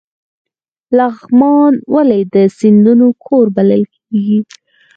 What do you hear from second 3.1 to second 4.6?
کور بلل کیږي؟